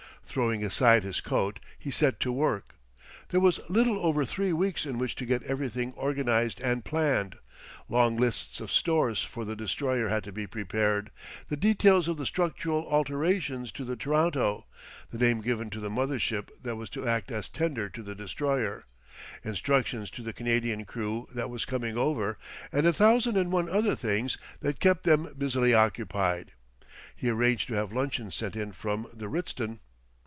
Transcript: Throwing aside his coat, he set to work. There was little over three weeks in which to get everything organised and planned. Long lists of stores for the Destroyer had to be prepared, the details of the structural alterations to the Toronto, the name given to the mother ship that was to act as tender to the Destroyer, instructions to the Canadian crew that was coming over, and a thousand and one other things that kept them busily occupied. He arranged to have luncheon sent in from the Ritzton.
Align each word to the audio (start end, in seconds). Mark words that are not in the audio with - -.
Throwing 0.33 0.63
aside 0.63 1.03
his 1.03 1.19
coat, 1.19 1.59
he 1.77 1.91
set 1.91 2.21
to 2.21 2.31
work. 2.31 2.75
There 3.31 3.39
was 3.41 3.59
little 3.69 3.99
over 3.99 4.23
three 4.23 4.53
weeks 4.53 4.85
in 4.85 4.97
which 4.97 5.13
to 5.17 5.25
get 5.25 5.43
everything 5.43 5.93
organised 5.97 6.61
and 6.61 6.85
planned. 6.85 7.35
Long 7.89 8.15
lists 8.15 8.61
of 8.61 8.71
stores 8.71 9.21
for 9.21 9.43
the 9.43 9.57
Destroyer 9.57 10.07
had 10.07 10.23
to 10.23 10.31
be 10.31 10.47
prepared, 10.47 11.11
the 11.49 11.57
details 11.57 12.07
of 12.07 12.15
the 12.17 12.25
structural 12.25 12.87
alterations 12.87 13.73
to 13.73 13.83
the 13.83 13.97
Toronto, 13.97 14.67
the 15.09 15.17
name 15.17 15.41
given 15.41 15.69
to 15.71 15.81
the 15.81 15.89
mother 15.89 16.17
ship 16.17 16.49
that 16.63 16.77
was 16.77 16.89
to 16.91 17.05
act 17.05 17.29
as 17.29 17.49
tender 17.49 17.89
to 17.89 18.01
the 18.01 18.15
Destroyer, 18.15 18.85
instructions 19.43 20.09
to 20.11 20.21
the 20.21 20.31
Canadian 20.31 20.85
crew 20.85 21.27
that 21.33 21.49
was 21.49 21.65
coming 21.65 21.97
over, 21.97 22.37
and 22.71 22.87
a 22.87 22.93
thousand 22.93 23.35
and 23.35 23.51
one 23.51 23.67
other 23.67 23.97
things 23.97 24.37
that 24.61 24.79
kept 24.79 25.03
them 25.03 25.33
busily 25.37 25.73
occupied. 25.73 26.53
He 27.17 27.27
arranged 27.29 27.67
to 27.67 27.73
have 27.73 27.91
luncheon 27.91 28.31
sent 28.31 28.55
in 28.55 28.71
from 28.71 29.07
the 29.11 29.27
Ritzton. 29.27 29.79